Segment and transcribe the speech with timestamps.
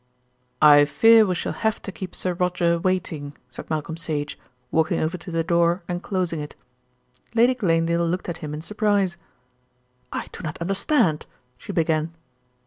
[0.63, 4.35] "I fear we shall have to keep Sir Roger waiting," said Malcolm Sage,
[4.71, 6.55] walking over to the door and closing it.
[7.35, 9.15] Lady Glanedale looked at him in surprise.
[10.11, 12.15] "I do not understand," she began.